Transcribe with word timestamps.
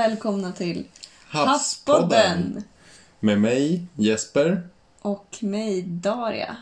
välkomna 0.00 0.52
till 0.52 0.84
Havspodden. 1.28 2.62
Med 3.20 3.40
mig, 3.40 3.86
Jesper. 3.94 4.68
Och 5.02 5.38
mig, 5.40 5.82
Daria. 5.82 6.56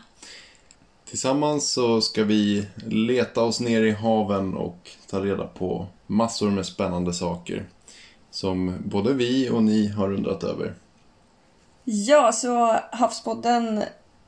Tillsammans 1.09 1.71
så 1.71 2.01
ska 2.01 2.23
vi 2.23 2.67
leta 2.85 3.41
oss 3.41 3.59
ner 3.59 3.83
i 3.83 3.91
haven 3.91 4.53
och 4.53 4.91
ta 5.09 5.19
reda 5.19 5.47
på 5.47 5.87
massor 6.07 6.49
med 6.49 6.65
spännande 6.65 7.13
saker. 7.13 7.65
Som 8.31 8.75
både 8.85 9.13
vi 9.13 9.49
och 9.49 9.63
ni 9.63 9.87
har 9.87 10.13
undrat 10.13 10.43
över. 10.43 10.75
Ja, 11.83 12.31
så 12.31 12.79
Havspodden 12.91 13.83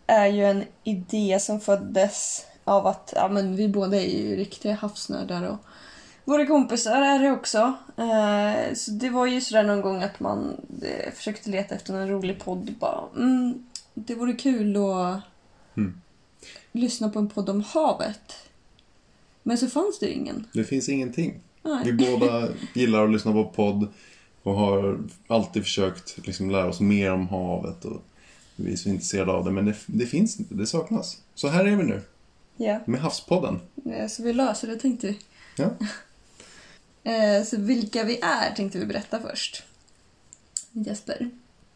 är 0.08 0.28
ju 0.28 0.46
en 0.46 0.64
idé 0.84 1.38
som 1.42 1.60
föddes 1.60 2.46
av 2.64 2.88
att 2.88 3.14
ja, 3.16 3.28
men 3.28 3.56
vi 3.56 3.68
båda 3.68 3.98
är 3.98 4.22
ju 4.22 4.36
riktiga 4.36 4.74
havsnördar 4.74 5.44
och 5.44 5.58
våra 6.32 6.46
kompisar 6.46 7.02
är 7.02 7.20
det 7.20 7.32
också. 7.32 7.74
Eh, 7.98 8.74
så 8.76 8.92
det 8.92 9.10
var 9.10 9.26
ju 9.26 9.42
sådär 9.42 9.64
någon 9.64 9.82
gång 9.82 10.04
att 10.04 10.20
man 10.20 10.56
eh, 10.84 11.12
försökte 11.14 11.50
leta 11.50 11.76
efter 11.76 11.94
en 11.94 12.10
rolig 12.10 12.40
podd. 12.40 12.74
Bara, 12.80 13.04
mm, 13.16 13.64
det 13.94 14.16
vore 14.16 14.34
kul 14.34 14.76
att 14.78 15.20
Mm. 15.78 16.02
lyssna 16.72 17.10
på 17.10 17.20
en 17.20 17.30
podd 17.30 17.50
om 17.50 17.62
havet. 17.64 18.36
Men 19.44 19.58
så 19.58 19.68
fanns 19.68 20.00
det 20.00 20.06
ju 20.06 20.12
ingen. 20.14 20.48
Det 20.54 20.64
finns 20.64 20.90
ingenting. 20.90 21.40
Nej. 21.64 21.82
Vi 21.86 21.94
båda 21.94 22.48
gillar 22.76 23.04
att 23.06 23.12
lyssna 23.12 23.32
på 23.32 23.44
podd 23.46 23.88
och 24.44 24.54
har 24.56 25.00
alltid 25.28 25.64
försökt 25.64 26.28
liksom 26.28 26.50
lära 26.52 26.68
oss 26.68 26.80
mer 26.80 27.12
om 27.14 27.28
havet. 27.28 27.86
Och 27.86 28.02
vi 28.56 28.72
är 28.74 28.78
så 28.78 28.90
intresserade 28.90 29.32
av 29.32 29.46
det, 29.46 29.52
men 29.52 29.66
det, 29.66 29.76
det 29.86 30.06
finns 30.06 30.40
inte. 30.40 30.56
Det 30.56 30.66
saknas. 30.68 31.18
Så 31.36 31.48
här 31.48 31.66
är 31.66 31.76
vi 31.76 31.84
nu, 31.84 32.02
Ja, 32.58 32.80
med 32.86 33.02
Havspodden. 33.02 33.60
eh, 33.86 34.08
så 34.08 34.24
vi 34.24 34.34
löser 34.34 34.68
det 34.68 34.76
tänkte 34.76 35.08
vi. 35.08 35.20
Ja. 35.58 35.70
Eh, 37.04 37.44
Så 37.46 37.58
vilka 37.58 38.04
vi 38.04 38.20
är 38.22 38.56
tänkte 38.56 38.80
vi 38.80 38.86
berätta 38.86 39.20
först. 39.20 39.64
Jesper, 40.72 41.30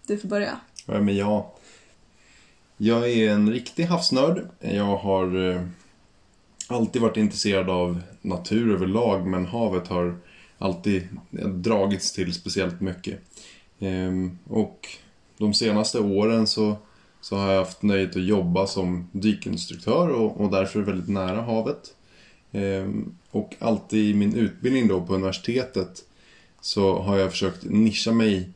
du 0.08 0.18
får 0.18 0.28
börja. 0.28 0.60
Vem 0.86 1.10
är 1.10 1.14
jag? 1.14 1.46
Jag 2.78 3.10
är 3.12 3.30
en 3.30 3.52
riktig 3.52 3.84
havsnörd. 3.84 4.48
Jag 4.60 4.98
har 4.98 5.50
eh, 5.52 5.62
alltid 6.68 7.02
varit 7.02 7.18
intresserad 7.18 7.70
av 7.70 8.02
natur 8.22 8.74
överlag, 8.74 9.28
men 9.28 9.46
havet 9.46 9.88
har 9.88 10.18
alltid 10.58 11.08
dragits 11.54 12.12
till 12.14 12.34
speciellt 12.34 12.82
mycket. 12.82 13.20
Ehm, 13.80 14.40
och 14.48 14.88
de 15.38 15.54
senaste 15.54 16.00
åren 16.00 16.48
så, 16.48 16.76
så 17.22 17.36
har 17.36 17.52
jag 17.52 17.60
haft 17.60 17.82
nöjet 17.82 18.16
att 18.16 18.24
jobba 18.24 18.68
som 18.68 19.10
dykinstruktör 19.12 20.10
och, 20.10 20.42
och 20.42 20.52
därför 20.52 20.82
väldigt 20.82 21.10
nära 21.10 21.42
havet. 21.42 21.96
Ehm, 22.56 23.16
och 23.32 23.56
alltid 23.60 24.10
i 24.10 24.14
min 24.14 24.36
utbildning 24.36 24.88
då 24.88 25.02
på 25.02 25.16
universitetet 25.16 26.04
så 26.62 27.00
har 27.00 27.18
jag 27.18 27.32
försökt 27.32 27.64
nischa 27.64 28.12
mig 28.12 28.50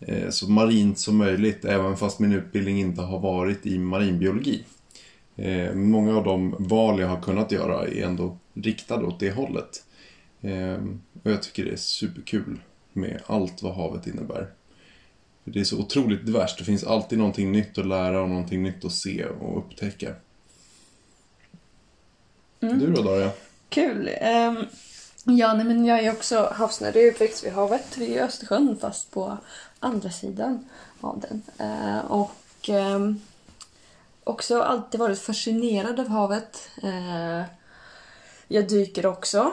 eh, 0.00 0.30
så 0.30 0.50
marint 0.50 0.98
som 0.98 1.16
möjligt, 1.16 1.64
även 1.64 1.96
fast 1.96 2.18
min 2.18 2.32
utbildning 2.32 2.80
inte 2.80 3.02
har 3.02 3.18
varit 3.18 3.66
i 3.66 3.78
marinbiologi. 3.78 4.64
Ehm, 5.36 5.90
många 5.90 6.16
av 6.16 6.24
de 6.24 6.54
val 6.58 7.00
jag 7.00 7.08
har 7.08 7.20
kunnat 7.20 7.52
göra 7.52 7.86
är 7.86 8.04
ändå 8.04 8.38
riktade 8.54 9.04
åt 9.04 9.20
det 9.20 9.30
hållet. 9.30 9.84
Ehm, 10.40 11.00
och 11.22 11.30
jag 11.30 11.42
tycker 11.42 11.64
det 11.64 11.72
är 11.72 11.76
superkul 11.76 12.60
med 12.92 13.20
allt 13.26 13.62
vad 13.62 13.74
havet 13.74 14.06
innebär. 14.06 14.46
För 15.44 15.50
Det 15.50 15.60
är 15.60 15.64
så 15.64 15.78
otroligt 15.78 16.26
diverst, 16.26 16.58
det 16.58 16.64
finns 16.64 16.84
alltid 16.84 17.18
någonting 17.18 17.52
nytt 17.52 17.78
att 17.78 17.86
lära 17.86 18.22
och 18.22 18.28
någonting 18.28 18.62
nytt 18.62 18.84
att 18.84 18.92
se 18.92 19.24
och 19.24 19.58
upptäcka. 19.58 20.14
Mm. 22.62 22.78
Du 22.78 22.92
då 22.92 23.02
Daria? 23.02 23.30
Kul. 23.68 24.10
Ehm, 24.20 24.56
ja, 25.24 25.54
nej, 25.54 25.64
men 25.64 25.84
jag 25.84 26.04
är 26.04 26.12
också 26.12 26.36
är 26.36 27.10
uppväxt 27.10 27.44
vid 27.44 27.52
havet, 27.52 27.98
vid 27.98 28.18
Östersjön, 28.18 28.78
fast 28.80 29.10
på 29.10 29.36
andra 29.80 30.10
sidan 30.10 30.64
av 31.00 31.20
den. 31.20 31.42
Eh, 31.58 32.04
och 32.10 32.68
ehm, 32.68 33.20
också 34.24 34.62
alltid 34.62 35.00
varit 35.00 35.18
fascinerad 35.18 36.00
av 36.00 36.08
havet. 36.08 36.68
Eh, 36.82 37.42
jag 38.48 38.68
dyker 38.68 39.06
också. 39.06 39.52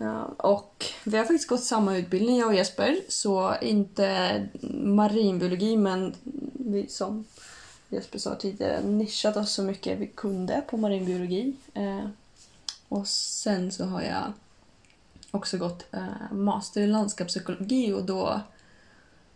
Ja, 0.00 0.24
och 0.24 0.86
vi 1.04 1.16
har 1.16 1.24
faktiskt 1.24 1.48
gått 1.48 1.64
samma 1.64 1.96
utbildning, 1.96 2.38
jag 2.38 2.48
och 2.48 2.54
Jesper. 2.54 3.00
Så 3.08 3.54
inte 3.60 4.48
marinbiologi, 4.70 5.76
men 5.76 6.14
vi 6.52 6.88
som 6.88 7.24
Jesper 7.88 8.18
sa 8.18 8.34
tidigare 8.34 8.82
nischat 8.82 9.36
oss 9.36 9.52
så 9.52 9.62
mycket 9.62 9.98
vi 9.98 10.06
kunde 10.06 10.62
på 10.70 10.76
marinbiologi. 10.76 11.56
Eh, 11.74 12.06
och 12.92 13.06
sen 13.08 13.72
så 13.72 13.84
har 13.84 14.02
jag 14.02 14.32
också 15.30 15.58
gått 15.58 15.94
eh, 15.94 16.32
master 16.32 16.80
i 16.80 16.86
landskapspsykologi 16.86 17.92
och 17.92 18.04
då 18.04 18.40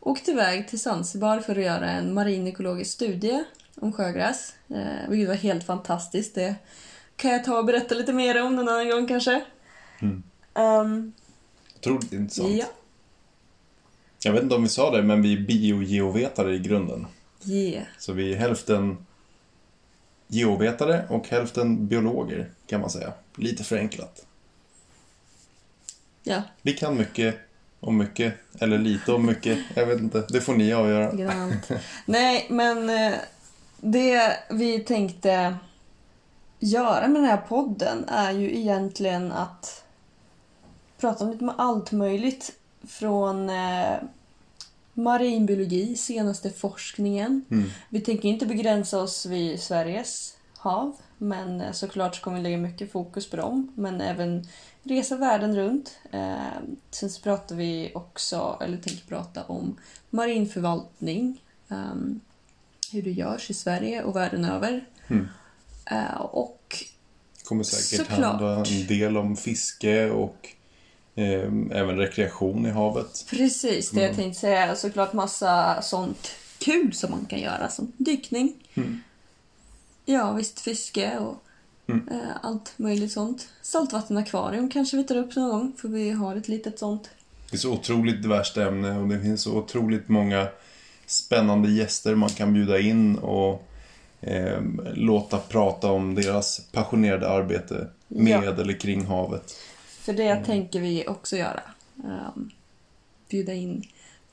åkt 0.00 0.28
iväg 0.28 0.68
till 0.68 0.80
Zanzibar 0.80 1.40
för 1.40 1.56
att 1.56 1.64
göra 1.64 1.90
en 1.90 2.14
marinekologisk 2.14 2.92
studie 2.92 3.44
om 3.74 3.92
sjögräs. 3.92 4.54
Eh, 4.68 5.08
vilket 5.08 5.28
var 5.28 5.34
helt 5.34 5.64
fantastiskt. 5.64 6.34
Det 6.34 6.54
kan 7.16 7.30
jag 7.30 7.44
ta 7.44 7.58
och 7.58 7.64
berätta 7.64 7.94
lite 7.94 8.12
mer 8.12 8.42
om 8.42 8.56
någon 8.56 8.68
annan 8.68 8.90
gång 8.90 9.06
kanske. 9.06 9.44
Mm. 9.98 10.22
Ehm, 10.54 11.12
Otroligt 11.76 12.12
intressant. 12.12 12.50
ja. 12.50 12.66
Jag 14.22 14.32
vet 14.32 14.42
inte 14.42 14.54
om 14.54 14.62
vi 14.62 14.68
sa 14.68 14.90
det, 14.90 15.02
men 15.02 15.22
vi 15.22 15.32
är 15.32 15.40
biogeovetare 15.40 16.54
i 16.54 16.58
grunden. 16.58 17.06
Yeah. 17.44 17.84
Så 17.98 18.12
vi 18.12 18.32
är 18.32 18.36
hälften 18.36 19.06
geovetare 20.26 21.06
och 21.08 21.28
hälften 21.28 21.86
biologer, 21.86 22.50
kan 22.66 22.80
man 22.80 22.90
säga. 22.90 23.12
Lite 23.36 23.64
förenklat. 23.64 24.26
Ja, 26.22 26.42
Vi 26.62 26.72
kan 26.72 26.96
mycket 26.96 27.36
om 27.80 27.98
mycket, 27.98 28.34
eller 28.58 28.78
lite 28.78 29.12
om 29.12 29.26
mycket. 29.26 29.58
Jag 29.74 29.86
vet 29.86 30.00
inte, 30.00 30.26
det 30.28 30.40
får 30.40 30.54
ni 30.54 30.72
avgöra. 30.72 31.12
grant. 31.12 31.68
Nej, 32.06 32.46
men 32.50 32.90
eh, 32.90 33.14
det 33.80 34.38
vi 34.50 34.78
tänkte 34.78 35.56
göra 36.58 37.08
med 37.08 37.22
den 37.22 37.30
här 37.30 37.36
podden 37.36 38.04
är 38.08 38.32
ju 38.32 38.56
egentligen 38.56 39.32
att 39.32 39.84
prata 40.98 41.24
om 41.24 41.30
lite 41.30 41.54
allt 41.58 41.92
möjligt. 41.92 42.52
Från 42.88 43.50
eh, 43.50 43.94
marinbiologi, 44.92 45.96
senaste 45.96 46.50
forskningen. 46.50 47.44
Mm. 47.50 47.70
Vi 47.88 48.00
tänker 48.00 48.28
inte 48.28 48.46
begränsa 48.46 48.98
oss 49.00 49.26
vid 49.26 49.60
Sveriges 49.60 50.36
hav. 50.56 50.96
Men 51.18 51.60
eh, 51.60 51.72
såklart 51.72 52.14
så 52.16 52.22
kommer 52.22 52.36
vi 52.36 52.42
lägga 52.42 52.56
mycket 52.58 52.92
fokus 52.92 53.30
på 53.30 53.36
dem. 53.36 53.72
Men 53.74 54.00
även 54.00 54.46
resa 54.82 55.16
världen 55.16 55.56
runt. 55.56 55.98
Eh, 56.12 56.36
sen 56.90 57.10
så 57.10 57.20
pratar 57.22 57.56
vi 57.56 57.92
också, 57.94 58.58
eller 58.62 58.76
tänker 58.76 59.06
prata 59.06 59.44
om 59.44 59.76
marinförvaltning. 60.10 61.42
ehm, 61.68 62.20
hur 62.92 63.02
det 63.02 63.10
görs 63.10 63.50
i 63.50 63.54
Sverige 63.54 64.02
och 64.02 64.16
världen 64.16 64.44
över. 64.44 64.86
Mm. 65.08 65.28
Eh, 65.90 66.20
och 66.20 66.76
kommer 67.44 67.64
säkert 67.64 68.06
Såklart. 68.06 68.18
handla 68.40 68.56
en 68.56 68.86
del 68.86 69.16
om 69.16 69.36
fiske 69.36 70.10
och 70.10 70.48
eh, 71.14 71.52
även 71.70 71.96
rekreation 71.96 72.66
i 72.66 72.70
havet. 72.70 73.26
precis 73.30 73.90
det 73.90 74.00
jag 74.00 74.04
Mm. 74.10 74.16
tänkte 74.16 74.40
säga. 74.40 74.76
Såklart 74.76 75.12
massa 75.12 75.82
sånt 75.82 76.28
kul 76.58 76.92
som 76.92 77.10
man 77.10 77.24
kan 77.26 77.40
göra. 77.40 77.68
Som 77.68 77.92
dykning. 77.96 78.54
Mm. 78.74 79.00
Ja, 80.08 80.32
visst 80.32 80.60
fiske 80.60 81.18
och 81.18 81.42
Mm. 81.88 82.08
eh, 82.08 82.36
allt 82.42 82.72
möjligt 82.76 83.12
sånt. 83.12 83.48
Saltvattenakvarium 83.62 84.70
kanske 84.70 84.96
vi 84.96 85.04
tar 85.04 85.16
upp 85.16 85.36
någon 85.36 85.50
gång, 85.50 85.72
för 85.78 85.88
vi 85.88 86.10
har 86.10 86.36
ett 86.36 86.48
litet 86.48 86.78
sånt. 86.78 87.10
Det 87.50 87.56
är 87.56 87.58
så 87.58 87.72
otroligt 87.72 88.22
diverst 88.22 88.56
ämne 88.56 88.98
och 88.98 89.08
det 89.08 89.20
finns 89.20 89.42
så 89.42 89.56
otroligt 89.58 90.08
många 90.08 90.48
spännande 91.06 91.70
gäster 91.70 92.14
man 92.14 92.28
kan 92.28 92.52
bjuda 92.54 92.78
in 92.80 93.18
och 93.18 93.68
eh, 94.20 94.60
låta 94.94 95.38
prata 95.38 95.90
om 95.92 96.14
deras 96.14 96.60
passionerade 96.72 97.28
arbete 97.28 97.88
med 98.08 98.44
Ja. 98.44 98.60
eller 98.60 98.80
kring 98.80 99.04
havet. 99.04 99.54
För 99.86 100.12
det 100.12 100.28
Mm. 100.30 100.44
tänker 100.44 100.80
vi 100.80 101.06
också 101.08 101.36
göra. 101.36 101.62
Um, 101.96 102.50
bjuda 103.28 103.52
in 103.54 103.82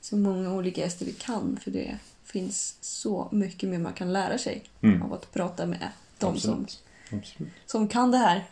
så 0.00 0.16
många 0.16 0.52
olika 0.54 0.80
gäster 0.80 1.06
vi 1.06 1.12
kan, 1.12 1.58
för 1.64 1.70
det 1.70 1.98
finns 2.24 2.76
så 2.80 3.28
mycket 3.32 3.68
mer 3.68 3.78
man 3.78 3.92
kan 3.92 4.12
lära 4.12 4.38
sig 4.38 4.64
Mm. 4.82 5.02
av 5.02 5.12
att 5.12 5.32
prata 5.32 5.66
med 5.66 5.88
de 6.18 6.38
som, 6.38 6.52
Absolut. 6.52 6.82
Absolut. 7.22 7.52
som 7.66 7.88
kan 7.88 8.10
det 8.10 8.18
här. 8.18 8.44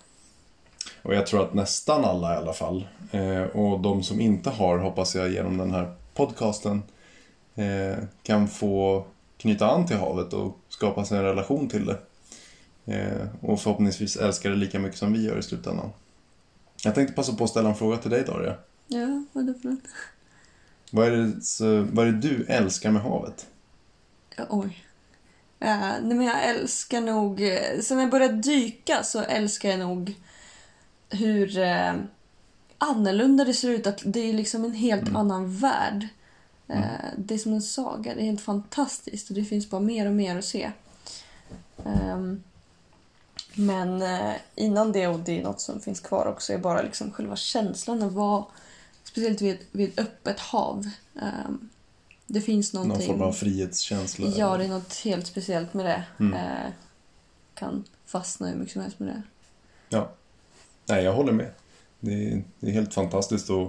Och 1.02 1.14
jag 1.14 1.26
tror 1.26 1.42
att 1.44 1.54
nästan 1.54 2.04
alla 2.04 2.34
i 2.34 2.36
alla 2.36 2.52
fall, 2.52 2.88
eh, 3.10 3.42
och 3.42 3.80
de 3.80 4.02
som 4.02 4.20
inte 4.20 4.50
har, 4.50 4.78
hoppas 4.78 5.14
jag 5.14 5.30
genom 5.30 5.56
den 5.58 5.70
här 5.70 5.94
podcasten, 6.14 6.82
eh, 7.54 7.96
kan 8.22 8.48
få 8.48 9.04
knyta 9.36 9.70
an 9.70 9.86
till 9.86 9.96
havet 9.96 10.32
och 10.32 10.58
skapa 10.68 11.04
sig 11.04 11.18
en 11.18 11.24
relation 11.24 11.68
till 11.68 11.84
det. 11.86 11.98
Eh, 12.94 13.26
och 13.40 13.60
förhoppningsvis 13.60 14.16
älska 14.16 14.48
det 14.48 14.56
lika 14.56 14.78
mycket 14.78 14.98
som 14.98 15.12
vi 15.12 15.26
gör 15.26 15.38
i 15.38 15.42
slutändan. 15.42 15.90
Jag 16.84 16.94
tänkte 16.94 17.14
passa 17.14 17.32
på 17.32 17.44
att 17.44 17.50
ställa 17.50 17.68
en 17.68 17.74
fråga 17.74 17.96
till 17.96 18.10
dig 18.10 18.24
Daria. 18.24 18.54
Ja, 18.86 19.24
vad 19.32 19.48
är 19.48 19.52
det 19.52 19.60
för 19.60 19.68
något? 19.68 19.80
Vad 20.90 21.06
är 21.06 21.10
det, 21.10 21.40
så, 21.42 21.86
vad 21.92 22.08
är 22.08 22.12
det 22.12 22.18
du 22.28 22.44
älskar 22.48 22.90
med 22.90 23.02
havet? 23.02 23.46
Oj. 24.48 24.84
Eh, 25.60 25.78
nej, 25.78 26.02
men 26.16 26.22
jag 26.22 26.44
älskar 26.44 27.00
nog... 27.00 27.42
eh, 27.42 27.80
Sen 27.80 27.98
jag 27.98 28.10
började 28.10 28.34
dyka 28.34 29.02
så 29.02 29.20
älskar 29.20 29.68
jag 29.68 29.78
nog 29.78 30.14
hur 31.10 31.58
eh, 31.58 31.94
annorlunda 32.78 33.44
det 33.44 33.54
ser 33.54 33.68
ut. 33.70 33.86
Att 33.86 34.02
det 34.04 34.20
är 34.20 34.32
liksom 34.32 34.64
en 34.64 34.72
helt 34.72 35.02
Mm. 35.02 35.16
annan 35.16 35.56
värld. 35.56 36.08
Eh, 36.68 36.82
det 37.18 37.34
är 37.34 37.38
som 37.38 37.52
en 37.52 37.62
saga. 37.62 38.14
Det 38.14 38.20
är 38.20 38.24
helt 38.24 38.40
fantastiskt 38.40 39.28
och 39.28 39.34
det 39.34 39.44
finns 39.44 39.70
bara 39.70 39.80
mer 39.80 40.06
och 40.06 40.12
mer 40.12 40.38
att 40.38 40.44
se. 40.44 40.70
Ehm, 41.84 42.42
men 43.54 44.02
innan 44.54 44.92
det, 44.92 45.06
och 45.08 45.18
det 45.18 45.38
är 45.38 45.42
något 45.42 45.60
som 45.60 45.80
finns 45.80 46.00
kvar 46.00 46.26
också, 46.26 46.52
är 46.52 46.58
bara 46.58 46.82
liksom 46.82 47.10
själva 47.12 47.36
känslan 47.36 48.02
av 48.02 48.12
vara, 48.14 48.44
speciellt 49.04 49.40
vid, 49.40 49.58
vid 49.72 50.00
öppet 50.00 50.40
hav. 50.40 50.90
Ehm, 51.22 51.68
det 52.32 52.40
finns 52.40 52.72
Någon 52.72 52.88
någonting... 52.88 53.08
form 53.10 53.22
av 53.22 53.32
frihetskänsla. 53.32 54.26
Ja, 54.36 54.54
eller? 54.54 54.58
det 54.58 54.64
är 54.64 54.68
något 54.68 54.94
helt 55.04 55.26
speciellt 55.26 55.74
med 55.74 55.86
det. 55.86 56.04
Mm. 56.20 56.34
Eh, 56.34 56.70
kan 57.54 57.84
fastna 58.06 58.48
hur 58.48 58.56
mycket 58.56 58.72
som 58.72 58.82
helst 58.82 58.98
med 58.98 59.08
det. 59.08 59.22
Ja. 59.88 60.10
Nej, 60.86 61.04
jag 61.04 61.12
håller 61.12 61.32
med. 61.32 61.50
Det 62.00 62.12
är, 62.12 62.42
det 62.60 62.66
är 62.66 62.72
helt 62.72 62.94
fantastiskt 62.94 63.50
att 63.50 63.68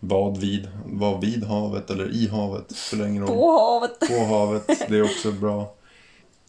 vara 0.00 0.34
vid, 0.34 0.68
vara 0.86 1.20
vid 1.20 1.44
havet 1.44 1.90
eller 1.90 2.14
i 2.14 2.28
havet. 2.28 2.76
Spelar 2.76 3.06
ingen 3.06 3.22
roll. 3.22 3.36
På 3.36 3.50
havet! 3.58 4.00
På 4.00 4.24
havet, 4.24 4.88
det 4.88 4.96
är 4.96 5.02
också 5.02 5.32
bra. 5.32 5.74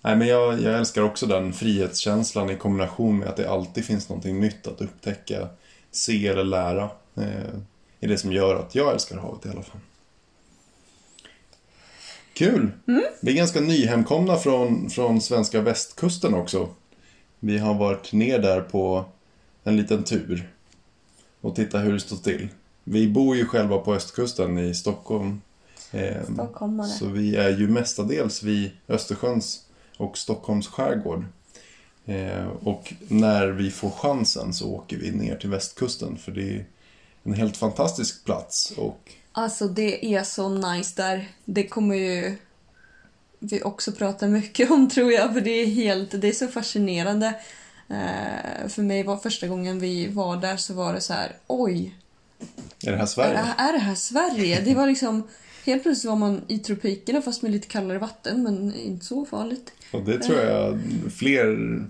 Nej, 0.01 0.15
men 0.15 0.27
jag, 0.27 0.61
jag 0.61 0.77
älskar 0.77 1.01
också 1.01 1.25
den 1.25 1.53
frihetskänslan 1.53 2.49
i 2.49 2.55
kombination 2.55 3.19
med 3.19 3.27
att 3.27 3.37
det 3.37 3.49
alltid 3.49 3.85
finns 3.85 4.09
någonting 4.09 4.39
nytt 4.39 4.67
att 4.67 4.81
upptäcka, 4.81 5.47
se 5.91 6.27
eller 6.27 6.43
lära. 6.43 6.83
Eh, 7.15 7.55
är 7.99 8.07
det 8.07 8.17
som 8.17 8.31
gör 8.31 8.55
att 8.55 8.75
jag 8.75 8.93
älskar 8.93 9.17
havet 9.17 9.45
i 9.45 9.49
alla 9.49 9.63
fall. 9.63 9.81
Kul! 12.35 12.71
Vi 13.19 13.31
är 13.31 13.35
ganska 13.35 13.61
nyhemkomna 13.61 14.37
från, 14.37 14.89
från 14.89 15.21
svenska 15.21 15.61
västkusten 15.61 16.33
också. 16.33 16.69
Vi 17.39 17.57
har 17.57 17.73
varit 17.73 18.13
ner 18.13 18.39
där 18.39 18.61
på 18.61 19.05
en 19.63 19.77
liten 19.77 20.03
tur 20.03 20.51
och 21.41 21.55
titta 21.55 21.77
hur 21.77 21.93
det 21.93 21.99
står 21.99 22.17
till. 22.17 22.47
Vi 22.83 23.07
bor 23.07 23.35
ju 23.35 23.45
själva 23.45 23.77
på 23.77 23.93
östkusten 23.93 24.57
i 24.57 24.75
Stockholm. 24.75 25.41
Eh, 25.91 26.23
Stockholmare. 26.33 26.87
så 26.87 27.05
vi 27.05 27.35
är 27.35 27.49
ju 27.49 27.67
mestadels 27.67 28.43
vid 28.43 28.71
Östersjöns 28.87 29.65
och 29.97 30.17
Stockholms 30.17 30.67
skärgård. 30.67 31.25
Eh, 32.05 32.47
och 32.47 32.93
när 33.07 33.47
vi 33.47 33.71
får 33.71 33.89
chansen 33.89 34.53
så 34.53 34.71
åker 34.71 34.97
vi 34.97 35.11
ner 35.11 35.35
till 35.35 35.49
västkusten 35.49 36.17
för 36.17 36.31
det 36.31 36.55
är 36.55 36.65
en 37.23 37.33
helt 37.33 37.57
fantastisk 37.57 38.25
plats. 38.25 38.73
Och 38.77 39.11
Alltså 39.37 39.67
det 39.67 40.05
är 40.15 40.23
så 40.23 40.49
nice 40.49 40.93
där. 40.95 41.27
Det 41.45 41.67
kommer 41.67 41.95
ju 41.95 42.35
vi 43.39 43.63
också 43.63 43.91
prata 43.91 44.27
mycket 44.27 44.71
om 44.71 44.89
tror 44.89 45.11
jag. 45.11 45.33
För 45.33 45.41
det 45.41 45.49
är 45.49 45.65
helt, 45.65 46.21
det 46.21 46.27
är 46.27 46.31
så 46.31 46.47
fascinerande. 46.47 47.27
Eh, 47.89 48.67
för 48.67 48.81
mig 48.81 49.03
var 49.03 49.17
första 49.17 49.47
gången 49.47 49.79
vi 49.79 50.07
var 50.07 50.37
där 50.37 50.57
så 50.57 50.73
var 50.73 50.93
det 50.93 51.01
så 51.01 51.13
här, 51.13 51.31
oj, 51.47 51.95
är 52.85 52.91
det 52.91 52.97
här 52.97 53.03
är 53.03 53.07
Sverige? 53.07 53.33
det, 53.33 53.63
är 53.63 53.73
det 53.73 53.79
här 53.79 53.95
Sverige? 53.95 54.61
Det 54.61 54.73
var 54.73 54.87
liksom, 54.87 55.27
helt 55.65 55.83
plötsligt 55.83 56.09
var 56.09 56.15
man 56.15 56.41
i 56.47 56.59
tropikerna 56.59 57.21
fast 57.21 57.41
med 57.41 57.51
lite 57.51 57.67
kallare 57.67 57.97
vatten 57.97 58.43
men 58.43 58.75
inte 58.75 59.05
så 59.05 59.25
farligt. 59.25 59.71
Och 59.91 60.01
det 60.01 60.19
tror 60.19 60.39
jag 60.39 60.79
fler 61.17 61.45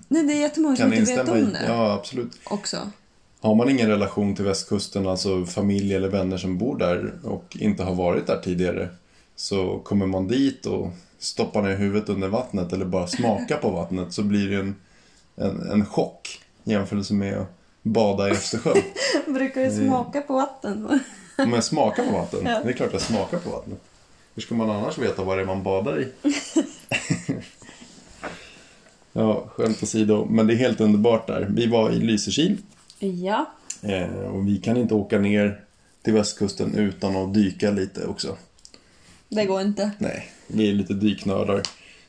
Nej, 0.07 0.23
det 0.23 0.33
är 0.33 0.41
jättemånga 0.41 0.75
som 0.75 0.93
inte 0.93 1.15
vet 1.15 1.29
om 1.29 1.53
det 1.53 1.65
Ja, 1.67 1.93
absolut. 1.93 2.39
också. 2.43 2.91
Har 3.41 3.55
man 3.55 3.69
ingen 3.69 3.89
relation 3.89 4.35
till 4.35 4.45
västkusten, 4.45 5.07
alltså 5.07 5.45
familj 5.45 5.93
eller 5.95 6.09
vänner 6.09 6.37
som 6.37 6.57
bor 6.57 6.77
där 6.77 7.13
och 7.23 7.57
inte 7.59 7.83
har 7.83 7.95
varit 7.95 8.27
där 8.27 8.37
tidigare, 8.43 8.89
så 9.35 9.79
kommer 9.79 10.05
man 10.05 10.27
dit 10.27 10.65
och 10.65 10.89
stoppar 11.19 11.61
ner 11.61 11.75
huvudet 11.75 12.09
under 12.09 12.27
vattnet 12.27 12.73
eller 12.73 12.85
bara 12.85 13.07
smaka 13.07 13.57
på 13.57 13.69
vattnet 13.69 14.13
så 14.13 14.23
blir 14.23 14.49
det 14.49 14.55
en, 14.55 14.75
en, 15.35 15.69
en 15.71 15.85
chock 15.85 16.41
i 16.63 16.71
jämförelse 16.71 17.13
med 17.13 17.37
att 17.37 17.47
bada 17.81 18.27
i 18.29 18.31
Östersjön. 18.31 18.77
Brukar 19.33 19.61
du 19.61 19.71
smaka 19.71 20.21
på 20.21 20.33
vatten? 20.33 20.99
Om 21.37 21.53
jag 21.53 21.63
smakar 21.63 22.05
på 22.05 22.11
vatten, 22.11 22.39
Ja. 22.45 22.59
det 22.63 22.69
är 22.69 22.73
klart 22.73 22.89
jag 22.93 23.01
smakar 23.01 23.37
på 23.37 23.49
vattnet. 23.49 23.79
Hur 24.35 24.41
ska 24.41 24.55
man 24.55 24.69
annars 24.69 24.97
veta 24.97 25.23
vad 25.23 25.37
det 25.37 25.41
är 25.41 25.45
man 25.45 25.63
badar 25.63 26.01
i? 26.01 26.07
ja, 29.13 29.45
skämt 29.47 29.83
åsido, 29.83 30.27
men 30.29 30.47
det 30.47 30.53
är 30.53 30.57
helt 30.57 30.81
underbart 30.81 31.27
där. 31.27 31.47
Vi 31.49 31.67
var 31.67 31.91
i 31.91 31.95
Lysekil 31.99 32.57
ja. 32.99 33.45
Eh, 33.81 34.09
och 34.09 34.47
vi 34.47 34.57
kan 34.57 34.77
inte 34.77 34.93
åka 34.93 35.19
ner 35.19 35.61
till 36.01 36.13
västkusten 36.13 36.75
utan 36.75 37.15
att 37.15 37.33
dyka 37.33 37.71
lite 37.71 38.05
också. 38.05 38.37
Det 39.29 39.45
går 39.45 39.61
inte. 39.61 39.91
Nej, 39.97 40.29
vi 40.47 40.69
är 40.69 40.73
lite 40.73 40.93
dyknördar. 40.93 41.61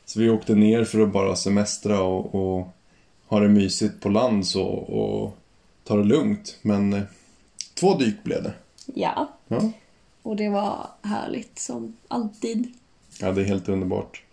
Så 0.05 0.19
vi 0.19 0.29
åkte 0.29 0.55
ner 0.55 0.83
för 0.83 0.99
att 0.99 1.11
bara 1.11 1.35
semestra 1.35 2.01
och, 2.01 2.35
och 2.35 2.67
ha 3.27 3.39
det 3.39 3.49
mysigt 3.49 4.01
på 4.01 4.09
land 4.09 4.47
så, 4.47 4.65
och 4.67 5.37
ta 5.83 5.95
det 5.97 6.03
lugnt. 6.03 6.57
Men 6.61 6.93
eh, 6.93 7.03
två 7.73 7.97
dyk 7.97 8.23
blev 8.23 8.43
det. 8.43 8.53
Ja. 8.85 9.31
Ja. 9.47 9.71
Och 10.21 10.35
det 10.35 10.49
var 10.49 10.87
härligt 11.01 11.59
som 11.59 11.97
alltid. 12.07 12.73
ja, 13.21 13.31
det 13.31 13.41
är 13.41 13.45
helt 13.45 13.69
underbart. 13.69 14.23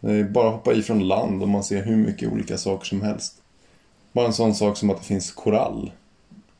Det 0.00 0.12
är 0.12 0.24
bara 0.24 0.48
att 0.48 0.54
hoppa 0.54 0.72
i 0.72 0.82
från 0.82 1.08
land 1.08 1.42
och 1.42 1.48
man 1.48 1.64
ser 1.64 1.84
hur 1.84 1.96
mycket 1.96 2.32
olika 2.32 2.58
saker 2.58 2.86
som 2.86 3.02
helst. 3.02 3.42
Bara 4.16 4.26
en 4.26 4.32
sån 4.32 4.54
sak 4.54 4.76
som 4.76 4.90
att 4.90 4.98
det 4.98 5.04
finns 5.06 5.30
korall 5.32 5.92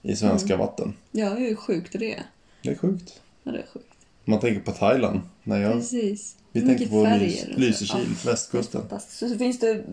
i 0.02 0.16
svenska 0.16 0.56
vatten. 0.56 0.94
Ja, 1.12 1.28
hur 1.28 1.54
sjukt 1.54 1.94
är 1.94 1.98
det? 1.98 2.22
Det 2.62 2.70
är 2.70 2.74
sjukt. 2.74 3.20
Ja, 3.42 3.52
det 3.52 3.58
är 3.58 3.66
sjukt. 3.74 3.86
Man 4.24 4.40
tänker 4.40 4.60
på 4.60 4.72
Thailand. 4.72 5.20
När 5.42 5.60
jag 5.60 5.72
Precis. 5.72 6.36
Vi 6.52 6.60
Hur 6.60 6.66
tänker 6.66 6.84
mycket 6.84 6.90
på 6.94 7.04
färger. 7.04 7.54
Lysekil, 7.56 8.06
Ja, 8.24 8.30
västkusten. 8.30 8.82
Så 9.08 9.38
finns 9.38 9.58
det 9.60 9.84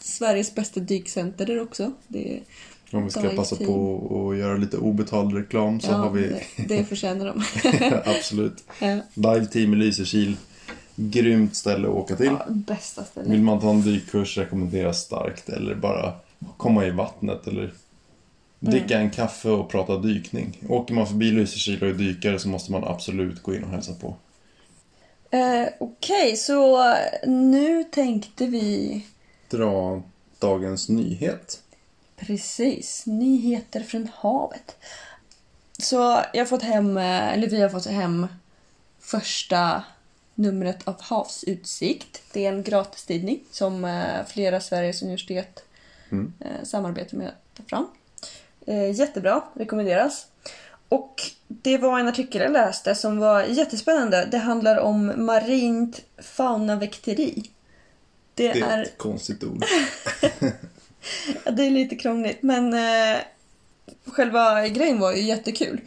Sveriges 0.00 0.54
bästa 0.54 0.80
dykcenter 0.80 1.46
där 1.46 1.60
också. 1.62 1.92
Det 2.08 2.36
är, 2.36 2.42
Om 2.96 3.04
vi 3.04 3.10
ska 3.10 3.28
passa 3.28 3.56
team. 3.56 3.66
på 3.66 4.30
att 4.30 4.38
göra 4.38 4.56
lite 4.56 4.76
obetald 4.76 5.34
reklam 5.36 5.80
så 5.80 5.90
ja, 5.90 5.96
har 5.96 6.10
vi 6.10 6.20
det, 6.56 6.64
det 6.68 6.84
förtjänar 6.84 7.26
de. 7.26 7.44
absolut 8.18 8.64
ja, 8.80 8.98
Dive 9.14 9.46
Team 9.46 9.72
i 9.72 9.76
Lysekil. 9.76 10.36
Grymt 10.96 11.56
ställe 11.56 11.88
att 11.88 11.94
åka 11.94 12.16
till. 12.16 12.26
ja, 12.26 12.46
bästa 12.48 13.04
stället. 13.04 13.30
Vill 13.30 13.42
man 13.42 13.60
ta 13.60 13.70
en 13.70 13.82
dykkurs 13.82 14.38
rekommenderas 14.38 15.00
starkt 15.00 15.48
eller 15.48 15.74
bara 15.74 16.12
komma 16.56 16.86
i 16.86 16.90
vattnet 16.90 17.46
eller 17.46 17.72
dricka 18.58 18.98
en 18.98 19.10
kaffe 19.10 19.48
och 19.48 19.70
prata 19.70 19.96
dykning. 19.96 20.58
Åker 20.68 20.94
man 20.94 21.06
förbi 21.06 21.30
Lysekil 21.30 21.82
och 21.82 21.88
är 21.88 21.94
dykare 21.94 22.38
så 22.38 22.48
måste 22.48 22.72
man 22.72 22.84
absolut 22.84 23.42
gå 23.42 23.54
in 23.54 23.64
och 23.64 23.70
hälsa 23.70 23.92
på. 23.94 24.16
Eh, 25.36 25.68
Okej, 25.80 26.36
så 26.36 26.84
nu 27.26 27.84
tänkte 27.84 28.46
vi 28.46 29.06
Dra 29.50 30.02
dagens 30.38 30.88
nyhet. 30.88 31.62
Precis, 32.16 33.06
nyheter 33.06 33.80
från 33.80 34.08
havet. 34.14 34.76
Så 35.78 36.22
jag 36.32 36.48
fått 36.48 36.62
hem, 36.62 36.96
eller 36.96 37.48
vi 37.48 37.60
har 37.60 37.68
fått 37.68 37.86
hem 37.86 38.26
första 39.00 39.82
numret 40.34 40.88
av 40.88 41.02
Havsutsikt. 41.02 42.22
Det 42.32 42.46
är 42.46 42.52
en 42.52 42.62
gratistidning 42.62 43.40
som 43.50 43.84
eh, 43.84 44.26
flera 44.26 44.60
Sveriges 44.60 45.02
universitet 45.02 45.64
Mm. 46.12 46.32
eh, 46.40 46.64
samarbetar 46.64 47.16
med 47.16 47.28
att 47.28 47.56
ta 47.56 47.62
fram. 47.62 47.86
Eh, 48.66 48.90
jättebra, 48.90 49.42
rekommenderas. 49.54 50.26
Och 50.88 51.22
det 51.48 51.78
var 51.78 51.98
en 51.98 52.08
artikel 52.08 52.40
jag 52.40 52.52
läste 52.52 52.94
som 52.94 53.18
var 53.18 53.42
jättespännande. 53.42 54.28
Det 54.30 54.38
handlar 54.38 54.76
om 54.76 55.12
marint 55.16 56.00
faunaväkteri. 56.18 57.50
Det, 58.34 58.52
Det 58.52 58.60
är 58.60 58.82
ett 58.82 58.98
konstigt 58.98 59.44
ord. 59.44 59.64
Ja, 61.44 61.50
det 61.50 61.66
är 61.66 61.70
lite 61.70 61.96
krångligt 61.96 62.42
men 62.42 62.74
eh, 62.74 63.20
själva 64.06 64.68
grejen 64.68 65.00
var 65.00 65.12
ju 65.12 65.22
jättekul. 65.22 65.80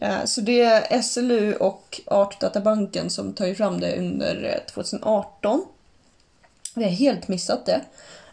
Eh, 0.00 0.24
så 0.24 0.40
det 0.40 0.60
är 0.60 1.02
SLU 1.02 1.54
och 1.54 2.00
Artdatabanken 2.06 3.10
som 3.10 3.32
tar 3.32 3.46
ju 3.46 3.54
fram 3.54 3.80
det 3.80 3.98
under 3.98 4.44
eh, 4.44 4.72
2018. 4.72 5.64
Vi 6.74 6.84
har 6.84 6.90
helt 6.90 7.28
missat 7.28 7.66
det. 7.66 7.80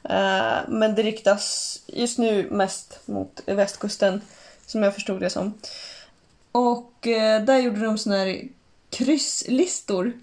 Eh, 0.04 0.58
men 0.68 0.96
det 0.96 1.04
riktas 1.04 1.80
just 1.88 2.18
nu 2.18 2.48
mest 2.52 3.00
mot 3.06 3.42
västkusten 3.46 4.22
som 4.66 4.84
jag 4.84 4.94
förstod 4.94 5.20
det 5.20 5.30
som. 5.30 5.54
Och 6.52 7.08
eh, 7.08 7.44
där 7.44 7.58
gjorde 7.58 7.86
de 7.86 7.98
såna 7.98 8.16
här 8.16 8.42
krysslistor 8.90 10.14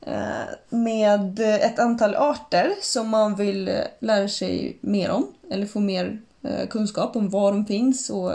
eh, 0.00 0.42
med 0.68 1.40
ett 1.40 1.78
antal 1.78 2.14
arter 2.14 2.74
som 2.82 3.08
man 3.08 3.34
vill 3.34 3.82
lära 3.98 4.28
sig 4.28 4.76
mer 4.80 5.10
om 5.10 5.26
eller 5.50 5.66
få 5.66 5.80
mer 5.80 6.18
kunskap 6.70 7.16
om 7.16 7.30
var 7.30 7.52
de 7.52 7.66
finns 7.66 8.10
och 8.10 8.32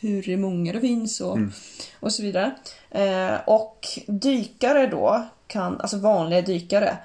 hur 0.00 0.36
många 0.36 0.72
det 0.72 0.80
finns 0.80 1.20
och, 1.20 1.36
Mm. 1.36 1.52
och 2.00 2.12
så 2.12 2.22
vidare. 2.22 2.54
Och 3.46 3.86
dykare 4.06 4.86
då, 4.86 5.26
kan, 5.46 5.80
alltså 5.80 5.96
vanliga 5.98 6.42
dykare, 6.42 6.98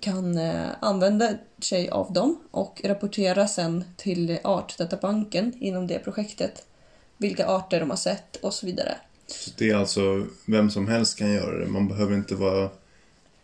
kan 0.00 0.38
eh, 0.38 0.66
använda 0.80 1.30
sig 1.62 1.88
av 1.88 2.12
dem 2.12 2.38
och 2.50 2.80
rapportera 2.84 3.48
sen 3.48 3.84
till 3.96 4.38
Artdatabanken 4.44 5.52
inom 5.60 5.86
det 5.86 5.98
projektet 5.98 6.64
vilka 7.16 7.46
arter 7.46 7.80
de 7.80 7.90
har 7.90 7.96
sett 7.96 8.36
och 8.36 8.54
så 8.54 8.66
vidare. 8.66 8.94
Så 9.26 9.50
det 9.56 9.70
är 9.70 9.76
alltså 9.76 10.26
vem 10.46 10.70
som 10.70 10.88
helst 10.88 11.18
kan 11.18 11.32
göra 11.32 11.58
det. 11.58 11.66
Man 11.66 11.88
behöver 11.88 12.14
inte 12.14 12.34
vara... 12.34 12.70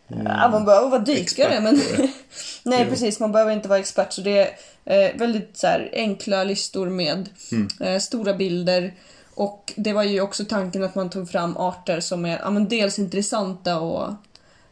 Ja, 0.07 0.49
man 0.51 0.65
behöver 0.65 0.89
vara 0.89 1.01
dykare 1.01 1.61
men... 1.61 1.75
Nej 2.63 2.81
Jo. 2.83 2.89
precis, 2.89 3.19
man 3.19 3.31
behöver 3.31 3.51
inte 3.51 3.69
vara 3.69 3.79
expert. 3.79 4.13
Så 4.13 4.21
det 4.21 4.37
är 4.37 5.09
eh, 5.09 5.17
väldigt 5.17 5.57
så 5.57 5.67
här, 5.67 5.89
enkla 5.93 6.43
listor 6.43 6.89
med 6.89 7.29
Mm. 7.51 7.67
eh, 7.79 7.99
stora 7.99 8.33
bilder 8.33 8.93
Och 9.33 9.73
det 9.75 9.93
var 9.93 10.03
ju 10.03 10.21
också 10.21 10.45
tanken 10.45 10.83
att 10.83 10.95
man 10.95 11.09
tog 11.09 11.29
fram 11.29 11.57
arter 11.57 11.99
som 11.99 12.25
är 12.25 12.39
ja, 12.39 12.49
men 12.49 12.67
dels 12.67 12.99
intressanta 12.99 13.79
och 13.79 14.13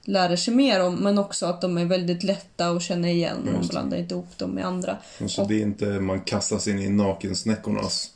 lära 0.06 0.38
sig 0.38 0.54
mer 0.54 0.84
om 0.84 0.96
men 0.96 1.18
också 1.18 1.46
att 1.46 1.62
de 1.62 1.78
är 1.78 1.86
väldigt 1.86 2.24
lätta 2.24 2.68
att 2.70 2.82
känna 2.82 3.10
igen. 3.10 3.38
Man 3.54 3.62
det. 3.62 3.68
blandar 3.68 3.98
inte 3.98 4.14
ihop 4.14 4.38
dem 4.38 4.50
med 4.52 4.66
andra. 4.66 4.98
Och 5.24 5.32
så 5.32 5.46
det 5.46 5.56
är 5.56 5.62
inte 5.62 5.86
man 5.86 6.22
kastas 6.22 6.68
in 6.68 6.80
i 6.80 6.90
nakensnäckornas 6.90 8.12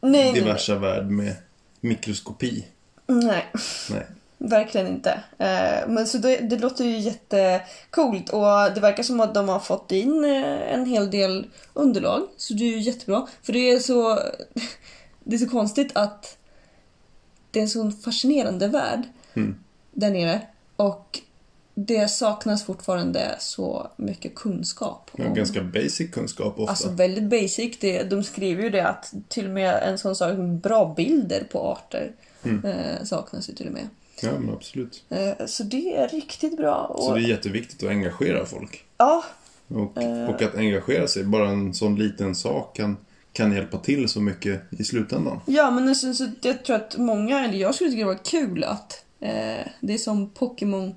Nej, 0.00 0.10
nej, 0.12 0.24
nej. 0.32 0.40
diversa 0.40 0.74
värld 0.78 1.06
med 1.06 1.34
mikroskopi. 1.80 2.64
nej. 3.06 3.46
Nej. 3.90 4.06
Verkligen 4.38 4.86
inte. 4.86 5.10
Eh, 5.38 5.88
men 5.88 6.06
så 6.06 6.18
det, 6.18 6.36
det 6.36 6.56
låter 6.58 6.84
ju 6.84 6.98
jättecoolt 6.98 8.30
och 8.30 8.74
det 8.74 8.80
verkar 8.80 9.02
som 9.02 9.20
att 9.20 9.34
de 9.34 9.48
har 9.48 9.60
fått 9.60 9.92
in 9.92 10.24
eh, 10.24 10.72
en 10.74 10.86
hel 10.86 11.10
del 11.10 11.46
underlag. 11.72 12.22
Så 12.36 12.54
det 12.54 12.64
är 12.64 12.68
ju 12.68 12.78
jättebra. 12.80 13.26
För 13.42 13.52
det 13.52 13.70
är 13.70 13.78
så, 13.78 14.18
det 15.24 15.34
är 15.36 15.38
så 15.38 15.48
konstigt 15.48 15.90
att 15.94 16.36
det 17.50 17.58
är 17.58 17.62
en 17.62 17.68
sån 17.68 17.92
fascinerande 17.92 18.68
värld 18.68 19.02
Mm. 19.34 19.56
där 19.92 20.10
nere. 20.10 20.40
Och 20.76 21.20
det 21.74 22.08
saknas 22.10 22.64
fortfarande 22.64 23.36
så 23.38 23.90
mycket 23.96 24.34
kunskap. 24.34 25.10
Ja, 25.16 25.26
om- 25.26 25.34
ganska 25.34 25.62
basic 25.62 26.10
kunskap 26.12 26.58
ofta. 26.58 26.70
Alltså 26.70 26.88
väldigt 26.88 27.24
basic. 27.24 27.78
Det, 27.80 28.02
de 28.02 28.24
skriver 28.24 28.62
ju 28.62 28.70
det 28.70 28.88
att 28.88 29.12
till 29.28 29.44
och 29.44 29.50
med 29.50 29.82
en 29.82 29.98
sån 29.98 30.16
sak 30.16 30.30
som 30.34 30.58
bra 30.58 30.94
bilder 30.96 31.44
på 31.52 31.58
arter 31.60 32.12
Mm. 32.46 32.64
eh, 32.64 33.04
saknas 33.04 33.48
ju 33.48 33.52
till 33.54 33.66
och 33.66 33.72
med. 33.72 33.88
Ja, 34.22 34.30
men 34.38 34.54
absolut. 34.54 35.02
Eh, 35.08 35.46
Så 35.46 35.62
det 35.62 35.96
är 35.96 36.08
riktigt 36.08 36.56
bra. 36.56 36.74
Och, 36.76 37.02
Så 37.04 37.14
det 37.14 37.20
är 37.20 37.28
jätteviktigt 37.28 37.82
att 37.82 37.88
engagera 37.88 38.46
folk. 38.46 38.84
Ja, 38.98 39.24
Och, 39.68 40.02
Eh. 40.02 40.28
och 40.30 40.42
att 40.42 40.54
engagera 40.54 41.06
sig, 41.08 41.24
bara 41.24 41.48
en 41.48 41.74
sån 41.74 41.96
liten 41.96 42.34
sak 42.34 42.76
kan, 42.76 42.96
kan 43.32 43.52
hjälpa 43.52 43.78
till 43.78 44.08
så 44.08 44.20
mycket 44.20 44.60
i 44.70 44.84
slutändan. 44.84 45.40
ja, 45.46 45.70
men 45.70 45.88
alltså, 45.88 46.14
så 46.14 46.28
jag 46.42 46.64
tror 46.64 46.76
att 46.76 46.96
många, 46.96 47.44
eller 47.44 47.58
jag 47.58 47.74
skulle 47.74 47.90
tycka 47.90 48.00
det 48.00 48.06
var 48.06 48.24
kul 48.24 48.64
att 48.64 49.03
eh, 49.24 49.66
det 49.80 49.94
är 49.94 49.98
som 49.98 50.30
Pokémon. 50.30 50.94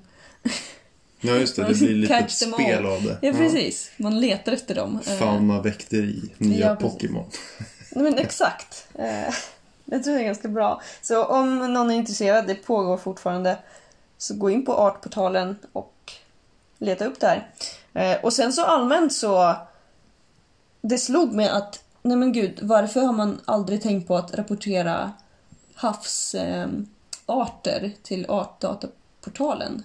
Ja, 1.20 1.34
just 1.34 1.56
det. 1.56 1.64
Det 1.68 1.74
blir 1.74 1.94
lite 1.94 2.14
ett 2.14 2.30
spel 2.30 2.86
av 2.86 3.02
det. 3.02 3.18
Ja, 3.22 3.32
precis. 3.32 3.90
Man 3.96 4.20
letar 4.20 4.52
efter 4.52 4.74
dem. 4.74 5.00
Eh, 5.06 5.14
Fauna 5.18 5.62
väkteri, 5.62 6.32
nya 6.38 6.66
Ja. 6.66 6.76
Pokémon. 6.76 7.24
Nej, 7.92 8.04
men 8.04 8.18
exakt. 8.18 8.86
Eh, 8.94 9.34
jag 9.84 10.04
tror 10.04 10.14
det 10.14 10.20
är 10.20 10.24
ganska 10.24 10.48
bra. 10.48 10.82
Så 11.02 11.24
om 11.24 11.72
någon 11.72 11.90
är 11.90 11.94
intresserad, 11.94 12.46
det 12.46 12.54
pågår 12.54 12.96
fortfarande, 12.96 13.58
så 14.18 14.34
gå 14.34 14.50
in 14.50 14.64
på 14.64 14.74
Artportalen 14.74 15.56
och 15.72 16.12
leta 16.78 17.04
upp 17.04 17.20
det 17.20 17.26
här. 17.26 17.50
Eh, 17.94 18.24
och 18.24 18.32
sen 18.32 18.52
så 18.52 18.64
allmänt 18.64 19.12
så, 19.12 19.56
det 20.80 20.98
slog 20.98 21.32
mig 21.32 21.48
att, 21.48 21.84
nej 22.02 22.16
men 22.16 22.32
gud, 22.32 22.58
varför 22.62 23.00
har 23.00 23.12
man 23.12 23.40
aldrig 23.44 23.82
tänkt 23.82 24.08
på 24.08 24.16
att 24.16 24.34
rapportera 24.34 25.12
havsarter 25.74 26.62
eh, 26.62 26.68
arter 27.28 27.92
till 28.02 28.26
Artdataportalen? 28.28 29.82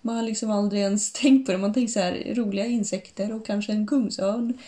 Man 0.00 0.16
har 0.16 0.22
liksom 0.22 0.50
aldrig 0.50 0.82
ens 0.82 1.12
tänkt 1.22 1.46
på 1.46 1.52
det. 1.52 1.58
Man 1.58 1.74
tänker 1.74 1.92
så 1.92 2.00
här, 2.00 2.34
roliga 2.34 2.66
insekter 2.66 3.32
och 3.32 3.46
kanske 3.46 3.72
en 3.72 3.86
kungsörn. 3.86 4.58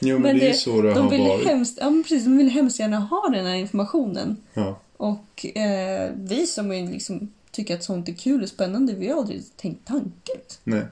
Jo, 0.00 0.18
men, 0.18 0.22
Men 0.22 0.38
det 0.38 0.48
är 0.48 0.52
så 0.52 0.82
det 0.82 0.94
De 0.94 1.04
har 1.04 1.10
vill, 1.10 1.20
varit. 1.20 1.46
hemskt, 1.46 1.78
ja, 1.80 1.90
precis, 2.02 2.24
de 2.24 2.36
vill 2.38 2.50
hemskt 2.50 2.80
gärna 2.80 2.98
ha 2.98 3.28
den 3.28 3.46
här 3.46 3.54
informationen. 3.54 4.36
Ja. 4.54 4.80
Och 4.96 5.56
eh, 5.56 6.10
vi 6.16 6.46
som 6.46 6.72
är 6.72 6.86
liksom, 6.86 7.32
tycker 7.50 7.74
att 7.74 7.84
sånt 7.84 8.08
är 8.08 8.12
kul 8.12 8.42
och 8.42 8.48
spännande, 8.48 8.92
vi 8.94 9.08
har 9.08 9.18
aldrig 9.18 9.42
tänkt 9.56 9.86
tanken. 9.86 10.36
Nej. 10.64 10.82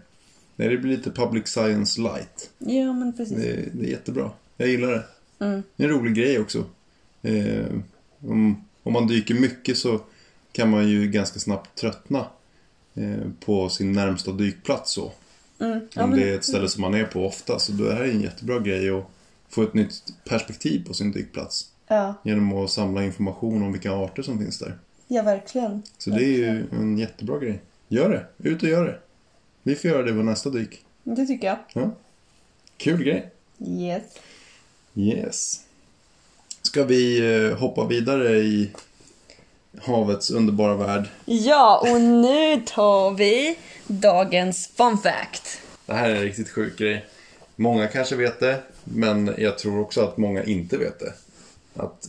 Nej, 0.57 0.69
det 0.69 0.77
blir 0.77 0.97
lite 0.97 1.11
public 1.11 1.49
science 1.49 2.01
light. 2.01 2.51
Ja, 2.59 2.93
men 2.93 3.13
precis. 3.17 3.37
Det 3.37 3.51
är, 3.51 3.69
det 3.73 3.87
är 3.87 3.91
jättebra. 3.91 4.31
Jag 4.57 4.69
gillar 4.69 4.91
det. 4.91 5.05
Mm. 5.45 5.63
Det 5.77 5.85
är 5.85 5.89
en 5.89 5.95
rolig 5.95 6.15
grej 6.15 6.39
också. 6.39 6.65
Eh, 7.23 7.67
om, 8.21 8.65
om 8.91 8.95
man 8.95 9.07
dyker 9.07 9.35
mycket 9.35 9.79
så 9.79 10.01
kan 10.53 10.71
man 10.71 10.89
ju 10.89 11.09
ganska 11.11 11.39
snabbt 11.41 11.79
tröttna 11.79 12.27
eh, 12.95 13.31
på 13.45 13.69
sin 13.69 13.93
närmsta 13.93 14.33
dykplats 14.33 14.93
så. 14.93 15.13
Mm. 15.61 15.81
Ja, 15.95 16.05
Om 16.05 16.11
det 16.11 16.31
är 16.31 16.35
ett 16.35 16.45
ställe 16.45 16.69
som 16.69 16.81
man 16.81 16.95
är 16.95 17.05
på 17.05 17.27
ofta. 17.27 17.59
Så 17.59 17.73
då 17.73 17.85
är 17.85 18.03
det 18.03 18.11
en 18.11 18.21
jättebra 18.21 18.59
grej 18.59 18.91
att 18.91 19.05
få 19.49 19.63
ett 19.63 19.75
nytt 19.75 20.03
perspektiv 20.25 20.87
på 20.87 20.95
sin 20.95 21.13
dykplats. 21.13 21.71
ja, 21.89 22.15
Genom 22.25 22.53
att 22.53 22.71
samla 22.71 23.05
information 23.05 23.63
om 23.63 23.73
vilka 23.73 23.93
arter 23.93 24.23
som 24.23 24.39
finns 24.39 24.59
där. 24.59 24.79
ja, 25.09 25.23
verkligen. 25.23 25.83
Så 25.99 26.11
det 26.11 26.25
är 26.25 26.39
ju 26.39 26.67
en 26.73 26.99
jättebra 26.99 27.39
grej. 27.39 27.61
Gör 27.89 28.09
det! 28.11 28.49
Ut 28.49 28.63
och 28.63 28.69
gör 28.69 28.85
det! 28.85 28.99
Vi 29.63 29.75
får 29.75 29.91
göra 29.91 30.03
det 30.03 30.13
på 30.13 30.23
nästa 30.23 30.51
dyk. 30.51 30.85
Det 31.03 31.27
tycker 31.27 31.47
jag. 31.47 31.59
Ja. 31.73 31.91
Kul 32.77 33.03
grej! 33.05 33.31
Yes. 33.69 34.03
Yes. 34.95 35.61
Ska 36.71 36.85
vi 36.85 37.35
eh, 37.35 37.59
hoppa 37.59 37.87
vidare 37.87 38.39
i 38.39 38.71
havets 39.83 40.31
underbara 40.31 40.75
värld? 40.77 41.09
Ja, 41.25 41.79
och 41.93 42.01
nu 42.01 42.63
tar 42.67 43.11
vi 43.15 43.59
dagens 43.87 44.67
fun 44.77 44.99
fact. 44.99 45.61
Det 45.87 45.95
här 45.95 46.11
är 46.11 46.15
en 46.17 46.23
riktigt 46.23 46.49
sjuk 46.51 46.79
grej. 46.79 47.05
Många 47.57 47.87
kanske 47.87 48.17
vet 48.17 48.41
det, 48.41 48.63
men 48.85 49.35
jag 49.39 49.59
tror 49.59 49.81
också 49.81 50.01
att 50.01 50.17
många 50.17 50.45
inte 50.45 50.77
vet 50.77 50.99
det. 50.99 51.13
Att 51.83 52.09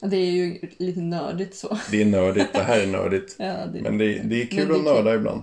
Det 0.00 0.16
är 0.16 0.30
ju 0.30 0.58
lite 0.78 1.00
nördigt 1.00 1.56
så. 1.56 1.78
det 1.90 2.02
är 2.02 2.06
nördigt, 2.06 2.52
det 2.52 2.62
här 2.62 2.80
är 2.80 2.86
nördigt. 2.86 3.34
Ja, 3.38 3.66
det, 3.72 3.80
Men 3.80 3.98
det, 3.98 4.18
det 4.24 4.42
är 4.42 4.46
kul 4.46 4.60
att 4.62 4.68
det 4.68 4.74
är 4.74 4.74
kul. 4.74 4.84
nörda 4.84 5.14
ibland. 5.14 5.42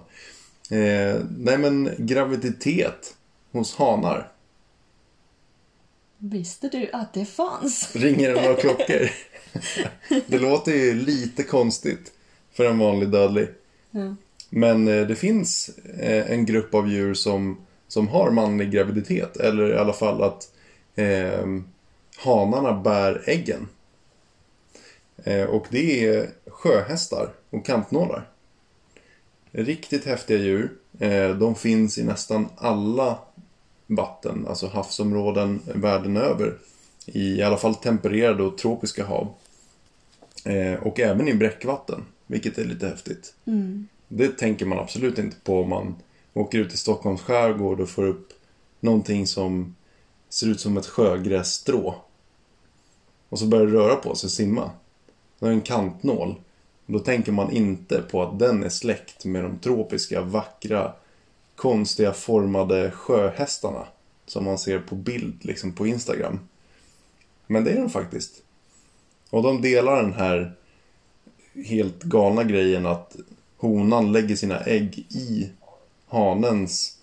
Eh, 0.71 1.21
nej 1.37 1.57
men 1.57 1.89
graviditet 1.97 3.13
hos 3.51 3.75
hanar. 3.75 4.31
Visste 6.21 6.69
du 6.69 6.89
att 6.93 7.13
det 7.13 7.25
fanns? 7.25 7.95
Ringer 7.95 8.33
det 8.33 8.41
några 8.41 8.55
klockor? 8.55 9.09
det 10.27 10.39
låter 10.39 10.71
ju 10.71 10.93
lite 10.93 11.43
konstigt 11.43 12.11
för 12.51 12.65
en 12.65 12.79
vanlig 12.79 13.09
dödlig. 13.09 13.47
Ja. 13.91 14.15
Men 14.49 14.87
eh, 14.87 15.07
det 15.07 15.15
finns 15.15 15.69
eh, 15.99 16.31
en 16.31 16.45
grupp 16.45 16.73
av 16.73 16.89
djur 16.89 17.13
som, 17.13 17.57
som 17.87 18.07
har 18.07 18.31
manlig 18.31 18.71
graviditet. 18.71 19.37
Eller 19.37 19.73
i 19.73 19.77
alla 19.77 19.93
fall 19.93 20.23
att 20.23 20.51
eh, 20.95 21.45
hanarna 22.17 22.73
bär 22.73 23.23
äggen. 23.25 23.67
Eh, 25.23 25.43
och 25.43 25.65
det 25.69 26.05
är 26.05 26.29
sjöhästar 26.47 27.29
och 27.49 27.65
kampnålar. 27.65 28.27
Riktigt 29.51 30.05
häftiga 30.05 30.37
djur. 30.37 30.71
Eh, 30.99 31.29
de 31.29 31.55
finns 31.55 31.97
i 31.97 32.03
nästan 32.03 32.49
alla 32.57 33.19
vatten, 33.89 34.47
alltså 34.47 34.67
havsområden 34.67 35.61
världen 35.75 36.17
över. 36.17 36.57
I 37.05 37.41
alla 37.41 37.57
fall 37.57 37.75
tempererade 37.75 38.43
och 38.43 38.57
tropiska 38.57 39.05
hav. 39.05 39.33
Eh, 40.45 40.73
och 40.73 40.99
även 40.99 41.27
i 41.27 41.33
bräckvatten, 41.33 42.05
vilket 42.27 42.57
är 42.57 42.65
lite 42.65 42.87
häftigt. 42.87 43.33
Mm. 43.45 43.87
Det 44.07 44.27
tänker 44.27 44.65
man 44.65 44.79
absolut 44.79 45.19
inte 45.19 45.37
på 45.43 45.61
om 45.61 45.69
man 45.69 45.95
åker 46.33 46.59
ut 46.59 46.73
i 46.73 46.77
Stockholms 46.77 47.21
skärgård 47.21 47.79
och 47.79 47.89
får 47.89 48.07
upp 48.07 48.29
någonting 48.79 49.27
som 49.27 49.75
ser 50.29 50.47
ut 50.47 50.59
som 50.59 50.77
ett 50.77 50.85
sjögrässtrå. 50.85 51.95
Och 53.29 53.39
så 53.39 53.45
börjar 53.45 53.65
det 53.65 53.73
röra 53.73 53.95
på 53.95 54.15
sig, 54.15 54.29
simma. 54.29 54.71
Det 55.39 55.45
är 55.45 55.51
en 55.51 55.61
kantnål. 55.61 56.35
Då 56.85 56.99
tänker 56.99 57.31
man 57.31 57.51
inte 57.51 58.01
på 58.11 58.23
att 58.23 58.39
den 58.39 58.63
är 58.63 58.69
släkt 58.69 59.25
med 59.25 59.43
de 59.43 59.57
tropiska, 59.57 60.21
vackra, 60.21 60.93
konstiga 61.59 62.13
formade 62.13 62.91
sjöhästarna. 62.91 63.85
Som 64.25 64.45
man 64.45 64.57
ser 64.57 64.79
på 64.79 64.95
bild 64.95 65.45
liksom 65.45 65.73
på 65.73 65.87
Instagram. 65.87 66.39
Men 67.47 67.63
det 67.63 67.71
är 67.71 67.81
de 67.81 67.89
faktiskt. 67.89 68.41
Och 69.29 69.43
de 69.43 69.61
delar 69.61 70.03
den 70.03 70.13
här 70.13 70.55
helt 71.65 72.03
galna 72.03 72.43
grejen 72.43 72.85
att 72.85 73.15
honan 73.57 74.11
lägger 74.11 74.35
sina 74.35 74.59
ägg 74.59 75.05
i 75.09 75.49
hanens 76.07 76.97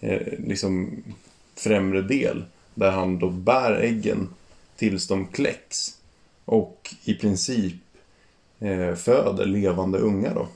eh, 0.00 0.38
liksom 0.38 1.02
främre 1.54 2.02
del. 2.02 2.44
Där 2.74 2.90
han 2.90 3.18
då 3.18 3.30
bär 3.30 3.72
äggen 3.72 4.28
tills 4.76 5.06
de 5.06 5.26
kläcks. 5.26 5.98
Och 6.44 6.94
i 7.04 7.14
princip 7.14 7.82
eh, 8.58 8.94
föder 8.94 9.46
levande 9.46 9.98
unga 9.98 10.34
då. 10.34 10.48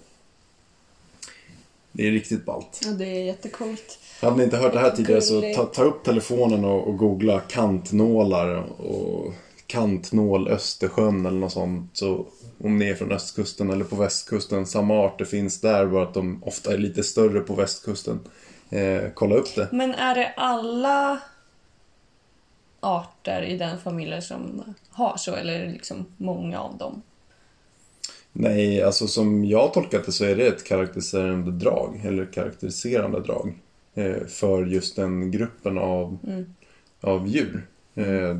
Det 1.93 2.07
är 2.07 2.11
riktigt 2.11 2.45
ballt. 2.45 2.81
Ja, 2.85 2.91
det 2.91 3.05
är 3.05 3.25
jättecoolt. 3.25 3.99
Hade 4.21 4.37
ni 4.37 4.43
inte 4.45 4.57
hört 4.57 4.73
det 4.73 4.79
här 4.79 4.91
tidigare 4.91 5.23
så 5.23 5.41
ta, 5.41 5.65
ta 5.65 5.83
upp 5.83 6.05
telefonen 6.05 6.65
och, 6.65 6.89
och 6.89 6.97
googla 6.97 7.41
kantnålar 7.41 8.57
och 8.81 9.33
kantnål 9.67 10.49
Östersjön 10.49 11.27
eller 11.27 11.39
något 11.39 11.53
sånt. 11.53 11.91
Så 11.93 12.27
om 12.65 12.79
ni 12.79 12.89
är 12.89 12.95
från 12.95 13.13
östkusten 13.13 13.71
eller 13.71 13.85
på 13.85 13.97
västkusten, 13.97 14.67
samma 14.67 15.07
arter 15.07 15.25
finns 15.25 15.61
där, 15.61 15.87
bara 15.87 16.03
att 16.03 16.15
de 16.15 16.43
ofta 16.43 16.73
är 16.73 16.79
lite 16.79 17.03
större 17.03 17.41
på 17.41 17.55
västkusten. 17.55 18.21
Eh, 18.71 19.03
kolla 19.15 19.35
upp 19.35 19.55
det. 19.55 19.69
Men 19.73 19.95
är 19.95 20.15
det 20.15 20.33
alla 20.37 21.21
arter 22.81 23.43
i 23.43 23.57
den 23.57 23.79
familjen 23.79 24.23
som 24.23 24.63
har 24.91 25.17
så, 25.17 25.35
eller 25.35 25.53
är 25.53 25.67
det 25.67 25.73
liksom 25.73 26.07
många 26.17 26.61
av 26.61 26.79
dem? 26.79 27.03
Nej, 28.33 28.83
alltså 28.83 29.07
som 29.07 29.45
jag 29.45 29.73
tolkat 29.73 30.07
det 30.07 30.13
så 30.13 30.25
är 30.25 30.37
det 30.37 30.47
ett 30.47 30.65
karaktäriserande 30.65 31.51
drag, 31.51 32.01
eller 32.05 32.25
karaktäriserande 32.33 33.21
drag. 33.21 33.55
Eh, 33.95 34.27
för 34.29 34.67
just 34.67 34.97
den 34.97 35.31
gruppen 35.31 35.79
av, 35.79 36.19
Mm. 36.27 36.45
av 37.01 37.29
djur. 37.29 37.67
Eh, 37.95 38.37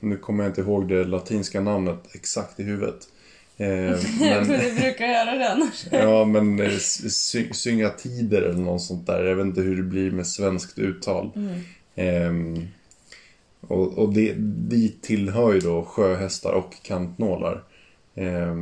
nu 0.00 0.16
kommer 0.16 0.44
jag 0.44 0.50
inte 0.50 0.60
ihåg 0.60 0.88
det 0.88 1.04
latinska 1.04 1.60
namnet 1.60 1.98
exakt 2.12 2.60
i 2.60 2.62
huvudet. 2.62 3.08
Eh, 3.56 3.66
Men... 4.20 4.48
du 4.48 4.80
brukar 4.80 5.06
göra 5.06 5.38
det 5.38 5.52
annars. 5.52 5.86
ja, 5.92 6.24
men 6.24 6.70
sy 6.80 7.52
syngatider 7.52 8.42
eller 8.42 8.60
något 8.60 8.82
sånt 8.82 9.06
där. 9.06 9.24
Jag 9.24 9.36
vet 9.36 9.46
inte 9.46 9.60
hur 9.60 9.76
det 9.76 9.82
blir 9.82 10.10
med 10.10 10.26
svenskt 10.26 10.78
uttal. 10.78 11.30
Mm. 11.36 11.60
Eh, 11.94 12.62
och 13.60 13.98
och 13.98 14.12
det, 14.12 14.34
dit 14.68 15.02
tillhör 15.02 15.52
ju 15.52 15.60
då 15.60 15.82
sjöhästar 15.84 16.52
och 16.52 16.82
kantnålar. 16.82 17.62
Eh, 18.14 18.54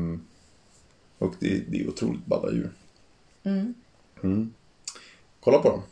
och 1.19 1.35
det, 1.41 1.59
det 1.71 1.81
är 1.81 1.89
otroligt 1.89 2.27
balla 2.27 2.53
djur. 2.53 2.71
Mm. 3.45 3.75
Mm. 4.23 4.55
Kolla 5.41 5.59
på 5.59 5.69
dem. 5.69 5.83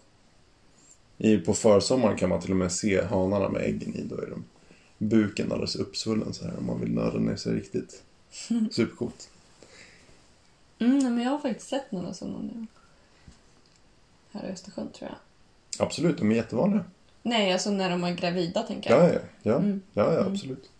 I, 1.19 1.37
på 1.39 1.55
försommaren 1.55 2.17
kan 2.17 2.29
man 2.29 2.41
till 2.41 2.51
och 2.51 2.57
med 2.57 2.73
se 2.73 3.05
hanarna 3.05 3.49
med 3.49 3.63
äggen 3.63 3.95
i. 3.95 4.03
Då 4.03 4.17
är 4.17 4.27
de 4.31 4.45
buken 4.99 5.53
alldeles 5.53 5.77
uppsvullen 5.77 6.33
så 6.35 6.45
här 6.45 6.59
om 6.59 6.67
man 6.67 6.81
vill 6.81 6.93
nörda 6.93 7.19
ner 7.19 7.37
sig 7.37 7.55
riktigt. 7.55 8.03
Supercoolt. 8.71 9.31
Mm, 10.79 11.15
men 11.15 11.25
jag 11.25 11.31
har 11.31 11.39
faktiskt 11.39 11.69
sett 11.69 11.93
några 11.93 12.15
sådana 12.15 12.39
nu. 12.43 12.67
Här 14.33 14.49
i 14.49 14.53
Östersjön 14.53 14.89
tror 14.93 15.11
jag. 15.11 15.19
Absolut, 15.87 16.19
de 16.19 16.31
är 16.31 16.35
jättevanliga. 16.37 16.85
Nej, 17.23 17.53
alltså 17.53 17.71
när 17.71 17.91
de 17.91 18.05
är 18.05 18.15
gravida 18.15 18.63
tänker 18.63 18.91
jag. 18.91 19.09
Ja, 19.09 19.13
ja, 19.13 19.21
ja, 19.43 19.57
Mm. 19.57 19.81
ja, 19.93 20.13
ja 20.15 20.21
Mm. 20.21 20.33
absolut. 20.33 20.71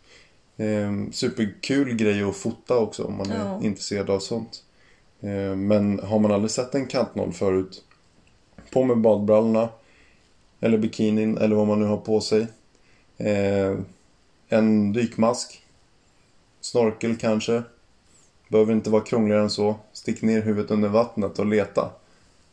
Ehm, 0.63 1.13
superkul 1.13 1.95
grej 1.95 2.23
att 2.23 2.37
fota 2.37 2.77
också 2.79 3.05
om 3.05 3.17
man 3.17 3.31
är 3.31 3.39
Ja. 3.47 3.61
intresserad 3.63 4.11
av 4.11 4.19
sånt. 4.19 4.63
Ehm, 5.21 5.67
men 5.67 6.01
har 6.01 6.19
man 6.19 6.33
aldrig 6.33 6.51
sett 6.51 6.75
en 6.75 6.87
kantnål 6.87 7.33
förut, 7.33 7.85
på 8.73 8.85
med 8.85 8.99
badbrallorna, 8.99 9.69
eller 10.61 10.79
bikinin, 10.79 11.39
eller 11.39 11.57
vad 11.57 11.67
man 11.67 11.81
nu 11.81 11.87
har 11.87 11.97
på 11.97 12.21
sig. 12.21 12.47
Ehm, 13.19 13.85
en 14.49 14.93
dykmask, 14.93 15.63
snorkel 16.61 17.17
kanske. 17.17 17.63
Behöver 18.49 18.73
inte 18.73 18.91
vara 18.91 19.03
krångligare 19.03 19.43
än 19.43 19.51
så. 19.51 19.75
Stick 19.93 20.23
ner 20.23 20.43
huvudet 20.43 20.71
under 20.71 20.89
vattnet 20.89 21.39
och 21.39 21.47
leta. 21.47 21.91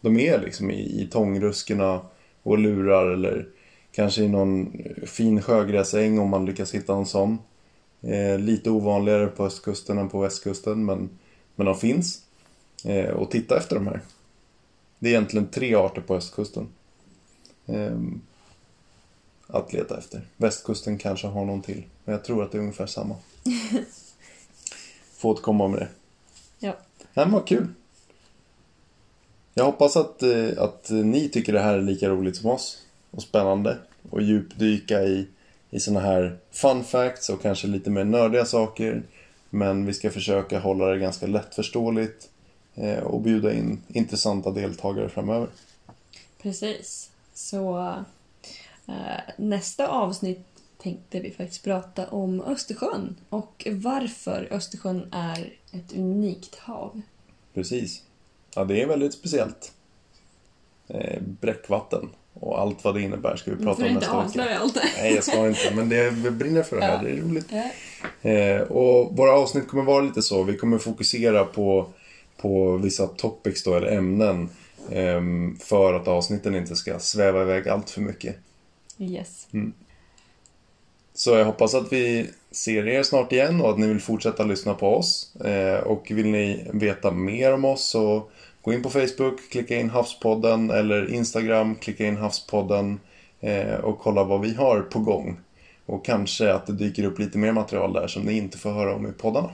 De 0.01 0.19
är 0.19 0.39
liksom 0.39 0.71
i, 0.71 1.01
i 1.01 1.07
tångruskorna 1.11 2.01
och 2.43 2.57
lurar 2.57 3.05
eller 3.11 3.47
kanske 3.91 4.21
i 4.23 4.27
någon 4.27 4.77
fin 5.05 5.41
sjögräsäng 5.41 6.19
om 6.19 6.29
man 6.29 6.45
lyckas 6.45 6.73
hitta 6.75 6.93
en 6.95 7.05
sån. 7.05 7.37
Eh, 8.01 8.39
lite 8.39 8.69
ovanligare 8.69 9.27
på 9.27 9.45
östkusten 9.45 9.97
än 9.97 10.09
på 10.09 10.19
västkusten 10.19 10.85
men, 10.85 11.09
men 11.55 11.65
de 11.65 11.75
finns. 11.75 12.21
Eh, 12.85 13.09
och 13.09 13.31
titta 13.31 13.57
efter 13.57 13.75
de 13.75 13.87
här. 13.87 14.01
Det 14.99 15.09
är 15.09 15.11
egentligen 15.11 15.47
tre 15.47 15.75
arter 15.75 16.01
på 16.01 16.15
östkusten. 16.15 16.67
Eh, 17.65 17.97
att 19.47 19.73
leta 19.73 19.97
efter. 19.97 20.21
Västkusten 20.37 20.97
kanske 20.97 21.27
har 21.27 21.45
någon 21.45 21.61
till. 21.61 21.83
Men 22.05 22.13
jag 22.13 22.23
tror 22.23 22.43
att 22.43 22.51
det 22.51 22.57
är 22.57 22.61
ungefär 22.61 22.87
samma. 22.87 23.15
Får 25.17 25.29
återkomma 25.29 25.67
med 25.67 25.79
det. 25.79 25.87
Ja. 26.59 26.73
Nej, 27.13 27.25
men 27.25 27.31
vad 27.31 27.47
kul. 27.47 27.67
Jag 29.53 29.65
hoppas 29.65 29.97
att, 29.97 30.23
eh, 30.23 30.49
att 30.57 30.89
ni 30.89 31.29
tycker 31.29 31.53
det 31.53 31.59
här 31.59 31.73
är 31.73 31.81
lika 31.81 32.09
roligt 32.09 32.35
som 32.35 32.49
oss. 32.49 32.77
Och 33.11 33.21
spännande. 33.21 33.77
Och 34.09 34.21
djupdyka 34.21 35.03
i, 35.03 35.27
i 35.69 35.79
såna 35.79 35.99
här 35.99 36.37
fun 36.51 36.83
facts 36.83 37.29
och 37.29 37.41
kanske 37.41 37.67
lite 37.67 37.89
mer 37.89 38.03
nördiga 38.03 38.45
saker. 38.45 39.03
Men 39.49 39.85
vi 39.85 39.93
ska 39.93 40.11
försöka 40.11 40.59
hålla 40.59 40.85
det 40.85 40.99
ganska 40.99 41.27
lättförståeligt. 41.27 42.29
eh, 42.75 42.99
Och 42.99 43.21
bjuda 43.21 43.53
in 43.53 43.81
intressanta 43.87 44.51
deltagare 44.51 45.09
framöver. 45.09 45.47
Precis. 46.41 47.09
Så 47.33 47.95
eh, 48.87 48.93
nästa 49.37 49.87
avsnitt 49.87 50.45
tänkte 50.77 51.19
vi 51.19 51.31
faktiskt 51.31 51.63
prata 51.63 52.07
om 52.07 52.41
Östersjön 52.41 53.15
och 53.29 53.67
varför 53.71 54.47
Östersjön 54.51 55.07
är 55.11 55.53
ett 55.71 55.93
unikt 55.93 56.55
hav. 56.55 57.01
Precis. 57.53 58.03
Ja, 58.55 58.65
det 58.65 58.81
är 58.81 58.87
väldigt 58.87 59.13
speciellt. 59.13 59.73
Eh, 60.87 61.21
bräckvatten 61.21 62.09
och 62.39 62.59
allt 62.59 62.83
vad 62.83 62.95
det 62.95 63.01
innebär 63.01 63.35
ska 63.35 63.51
vi 63.51 63.57
Du 63.57 63.63
prata 63.63 63.81
om 63.81 63.87
inte 63.87 63.99
nästa 63.99 64.15
vecka. 64.17 64.25
avslöja 64.27 64.59
allt 64.59 64.73
det. 64.73 64.83
Nej, 64.97 65.15
jag 65.15 65.23
ska 65.23 65.47
inte. 65.47 65.71
Men 65.75 65.89
det 65.89 65.95
jag 65.95 66.33
brinner 66.33 66.63
för 66.63 66.75
det 66.79 66.85
här. 66.85 66.95
Ja. 66.97 67.03
Det 67.03 67.09
är 67.09 67.21
roligt. 67.21 67.47
Ja. 67.51 68.29
Eh, 68.29 68.61
och 68.61 69.17
våra 69.17 69.31
avsnitt 69.31 69.67
kommer 69.67 69.83
vara 69.83 70.01
lite 70.01 70.21
så. 70.21 70.43
Vi 70.43 70.57
kommer 70.57 70.77
fokusera 70.77 71.45
på, 71.45 71.87
på 72.37 72.77
vissa 72.77 73.07
topics 73.07 73.63
då, 73.63 73.75
eller 73.75 73.97
ämnen. 73.97 74.49
ehm, 74.91 75.57
för 75.61 75.93
att 75.93 76.07
avsnitten 76.07 76.55
inte 76.55 76.75
ska 76.75 76.99
sväva 76.99 77.41
iväg 77.41 77.67
allt 77.69 77.89
för 77.89 78.01
mycket. 78.01 78.35
Yes. 78.97 79.47
Så 81.13 81.31
jag 81.31 81.45
hoppas 81.45 81.73
att 81.75 81.93
vi 81.93 82.29
ser 82.51 82.87
er 82.87 83.03
snart 83.03 83.31
igen 83.31 83.61
och 83.61 83.69
att 83.69 83.77
ni 83.77 83.87
vill 83.87 83.99
fortsätta 83.99 84.43
lyssna 84.43 84.73
på 84.73 84.95
oss. 84.95 85.35
Eh, 85.35 85.79
och 85.79 86.11
vill 86.11 86.27
ni 86.27 86.67
veta 86.73 87.11
mer 87.11 87.53
om 87.53 87.65
oss 87.65 87.89
så 87.89 88.23
Gå 88.61 88.73
in 88.73 88.83
på 88.83 88.89
Facebook, 88.89 89.49
klicka 89.51 89.75
in 89.75 89.89
Havspodden 89.89 90.69
eller 90.69 91.13
Instagram, 91.13 91.75
klicka 91.75 92.05
in 92.05 92.17
Havspodden 92.17 92.99
eh, 93.39 93.75
och 93.75 93.99
kolla 93.99 94.23
vad 94.23 94.41
vi 94.41 94.53
har 94.53 94.81
på 94.81 94.99
gång. 94.99 95.39
Och 95.85 96.05
kanske 96.05 96.53
att 96.53 96.67
det 96.67 96.73
dyker 96.73 97.03
upp 97.03 97.19
lite 97.19 97.37
mer 97.37 97.51
material 97.51 97.93
där 97.93 98.07
som 98.07 98.23
ni 98.23 98.37
inte 98.37 98.57
får 98.57 98.71
höra 98.71 98.95
om 98.95 99.07
i 99.07 99.11
poddarna. 99.11 99.49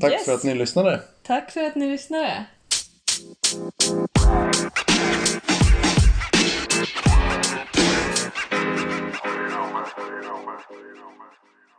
Tack 0.00 0.12
yes. 0.12 0.24
för 0.24 0.34
att 0.34 0.44
ni 0.44 0.54
lyssnade. 0.54 1.00
Tack 1.22 1.50
för 1.50 1.64
att 1.64 1.74
ni 1.74 1.90
lyssnade. 1.90 2.44
Thank 4.28 4.62
you. 4.62 4.78